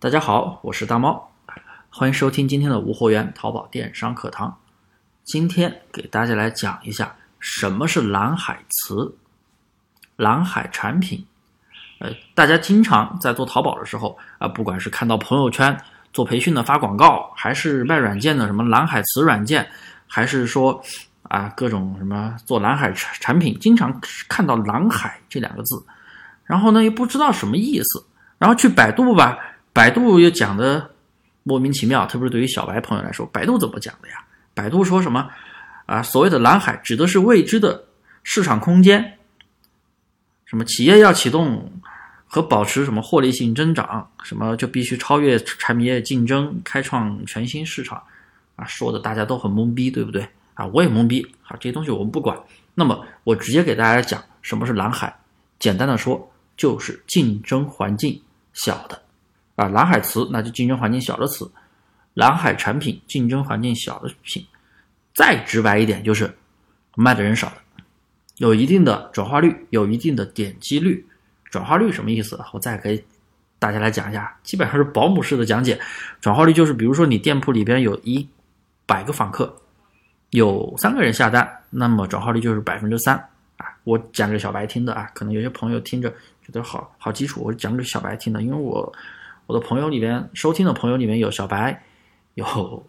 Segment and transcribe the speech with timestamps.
[0.00, 1.28] 大家好，我是大猫，
[1.90, 4.56] 欢迎收听今天的无货源淘宝电商课堂。
[5.24, 9.16] 今天给大家来讲一下什么是蓝海词、
[10.14, 11.26] 蓝海产品。
[11.98, 15.76] 呃，大家经常在做淘宝的时候啊，不管是看到朋友圈
[16.12, 19.68] 做培训的发广告，还是卖软件的什么蓝海词软件，
[20.06, 20.80] 还是说
[21.22, 25.84] 啊各种什么做蓝海产产品，经常看到蓝海这两个字，
[26.44, 28.06] 然后呢又不知道什么意思，
[28.38, 29.36] 然后去百度吧。
[29.78, 30.90] 百度又讲的
[31.44, 34.16] 莫名其妙，特别是对于小白朋友来说，百度怎么讲的呀？
[34.52, 35.30] 百度说什么
[35.86, 36.02] 啊？
[36.02, 37.84] 所谓的蓝海指的是未知的
[38.24, 39.18] 市场空间，
[40.46, 41.70] 什么企业要启动
[42.26, 48.02] 和保持什么获利性增长，什么就必须超越产品业竞争，开创全新市场
[48.56, 48.64] 啊！
[48.66, 50.66] 说的大家都很懵逼，对不对啊？
[50.66, 51.24] 我也懵逼。
[51.40, 52.36] 好，这些东西我们不管。
[52.74, 55.16] 那么我直接给大家讲什么是蓝海，
[55.60, 58.20] 简单的说就是竞争环境
[58.52, 59.00] 小的。
[59.58, 61.50] 啊，蓝海词那就竞争环境小的词，
[62.14, 64.46] 蓝海产品竞争环境小的品，
[65.16, 66.32] 再直白一点就是
[66.94, 67.82] 卖的人少的，
[68.36, 71.04] 有一定的转化率，有一定的点击率。
[71.50, 72.38] 转化率什么意思？
[72.52, 73.04] 我再给
[73.58, 75.76] 大家来讲一下，基本上是保姆式的讲解。
[76.20, 78.24] 转化率就是，比如说你店铺里边有一
[78.86, 79.52] 百个访客，
[80.30, 83.16] 有三个人下单，那么转化率就是百分之三
[83.56, 83.66] 啊。
[83.82, 86.08] 我讲给小白听的啊，可能有些朋友听着
[86.46, 88.92] 觉得好好基础，我讲给小白听的，因为我。
[89.48, 91.82] 我的朋友里边收听的朋友里面有小白，
[92.34, 92.86] 有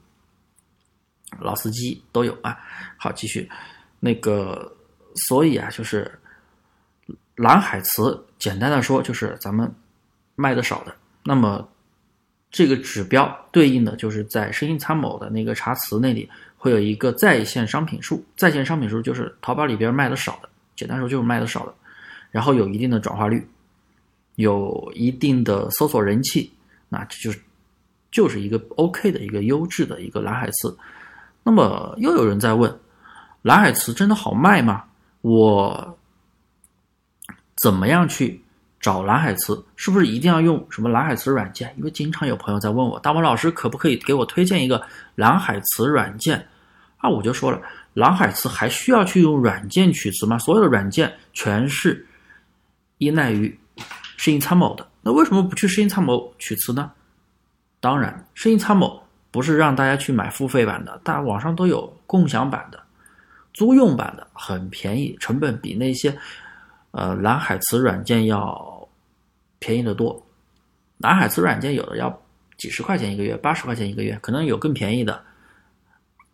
[1.40, 2.60] 老司机都有啊。
[2.98, 3.50] 好，继续
[4.02, 4.70] 那个，
[5.16, 6.20] 所以啊，就是
[7.36, 9.74] 蓝海词，简单的说就是咱们
[10.36, 10.94] 卖的少的。
[11.24, 11.66] 那么
[12.52, 21.74] 这个指标对应的就是在声音参谋的那个查词那里会有一个在线商品数，在线商品数就是淘宝里边卖的少的，简单说就是卖的少的，
[22.32, 23.48] 然后有一定的转化率。
[24.40, 26.50] 有一定的搜索人气，
[26.88, 27.42] 那这就是
[28.10, 30.78] 就是一个 OK 的一个优质的一个蓝海词。
[31.44, 32.74] 那么又有人在问，
[33.42, 34.86] 蓝海词真的好卖吗？
[35.20, 35.98] 我
[37.58, 38.42] 怎么样去
[38.80, 39.62] 找蓝海词？
[39.76, 41.74] 是不是一定要用什么蓝海词软件？
[41.78, 44.82] 因为经常有朋友在问我，大王老师可不可以给我推荐一个
[45.16, 46.48] 蓝海词软件？
[46.96, 47.62] 啊，我就说了，
[47.94, 50.38] 蓝海词还需要去用软件取词吗？
[50.38, 52.08] 所有的软件全是
[53.00, 53.60] 依赖于。
[54.20, 56.92] 声音参谋的，那为什么不去声音参谋取词呢？
[57.80, 62.78] 当然，声音参谋不是让大家去买付费版的，但网上都有共享版的、
[63.54, 66.14] 租用版的，很便宜，成本比那些
[66.92, 68.86] 呃蓝海词软件要
[69.58, 70.22] 便宜的多。
[70.98, 72.22] 蓝海词软件有的要
[72.58, 75.24] 几十块钱一个月，八十块钱一个月，可能有更便宜的。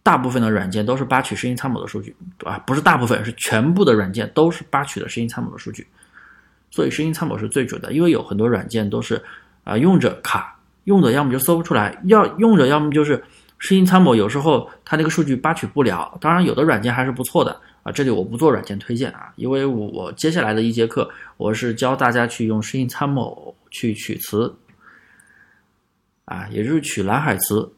[0.01, 5.87] 大部分的软件都是扒取声音参谋的数据，啊，不是大部分，是全部的软件都是扒取的声音参谋的数据。
[6.71, 9.21] 所以声音参谋是最准的，因为有很多软件都是
[9.63, 13.23] 啊用着卡，用着要么就搜不出来，要用着要么就是
[13.59, 16.17] 声音参谋有时候它那个数据扒取不了。
[16.19, 24.53] 当然有的软件还是不错的啊，这里我不做软件推荐啊，因为我接下来的一节课我是教大家去用声音参谋去取词
[26.25, 27.71] 啊，也就是取蓝海词。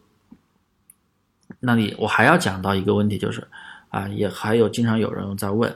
[1.59, 3.47] 那里我还要讲到一个问题，就是
[3.89, 5.75] 啊，也还有经常有人在问。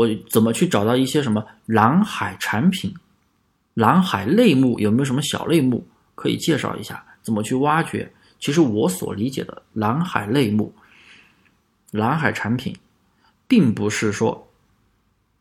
[0.00, 2.94] 我怎么去找到一些什么蓝海产品、
[3.74, 4.78] 蓝海类目？
[4.78, 7.04] 有没有什么小类目可以介绍一下？
[7.20, 8.10] 怎么去挖掘？
[8.38, 10.74] 其实我所理解的蓝海类目、
[11.90, 12.74] 蓝海产品，
[13.46, 14.48] 并不是说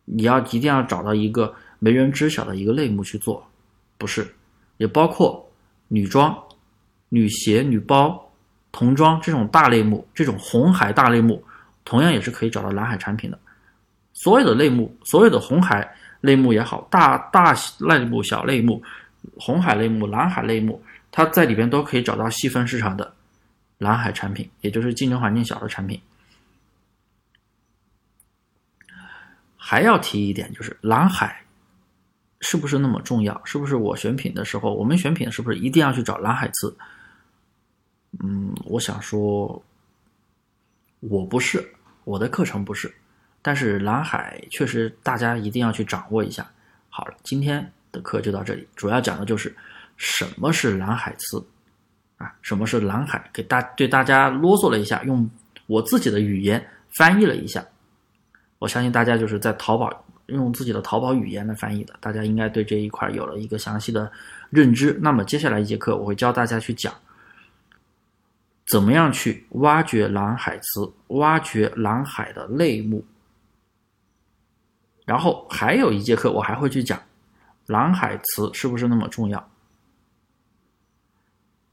[0.04, 3.48] 你要一定要找到一个没人知晓的一个类目去做，
[3.98, 4.36] 不是，
[4.76, 5.50] 也包括
[5.88, 6.38] 女装、
[7.08, 8.30] 女鞋、女包、
[8.74, 11.42] 童装这种大类目，这种红海大类目，
[11.86, 13.40] 同样也是可以找到蓝海产品的。
[14.22, 18.84] 所有的类目，所有的红海类目也好，大大类目、小类目、
[19.38, 23.14] 红海类目、蓝海类目，它在里边都可以找到细分市场的
[23.78, 26.02] 蓝海产品，也就是竞争环境小的产品。
[29.56, 31.42] 还要提一点，就是蓝海
[32.42, 33.42] 是不是那么重要？
[33.46, 36.76] 是不是我选品的时候，我们选品是不是一定要去找蓝海词？
[38.22, 39.64] 嗯，我想说，
[41.00, 41.74] 我不是，
[42.04, 42.94] 我的课程不是。
[43.42, 46.46] 但是蓝海确实大家一定要去掌握一下。
[46.90, 49.56] 好了，今天的课就到这里，主要讲的就是
[49.96, 51.42] 什么是蓝海词
[52.18, 55.30] 啊，什么是蓝海，给大对大家啰嗦了一下，用
[55.68, 56.66] 我自己的语言
[56.98, 57.64] 翻译了一下。
[58.58, 64.12] 我相信大家就是在淘宝用自己的淘宝语言来翻译的，大家应该对这一块有了一个详细的
[64.50, 64.98] 认知。
[65.02, 66.94] 那么接下来一节课我会教大家去讲
[68.68, 73.06] 怎么样去挖掘蓝海词，挖掘蓝海的内幕。
[75.10, 77.02] 然后还有一节课，我还会去讲
[77.66, 79.50] 蓝海词是不是那么重要。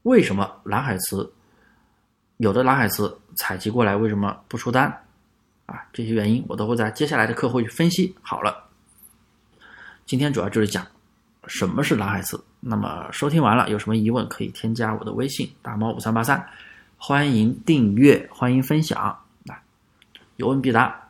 [0.01, 1.31] 为什么蓝海词
[2.37, 4.91] 有的蓝海词采集过来为什么不出单
[5.67, 5.85] 啊？
[5.93, 8.15] 这些原因我都会在接下来的课会去分析。
[8.23, 8.63] 好了，
[10.07, 10.83] 今天主要就是讲
[11.45, 12.43] 什么是蓝海词。
[12.59, 16.43] 那么收听完了有什么疑问可以添加我的微信大猫五三八三，
[16.97, 18.99] 欢迎订阅，欢迎分享，
[19.45, 19.61] 啊，
[20.37, 21.06] 有问必答。